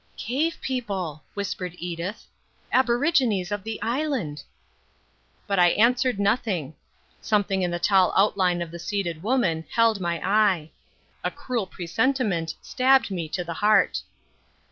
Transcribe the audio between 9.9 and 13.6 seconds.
my eye. A cruel presentiment stabbed me to the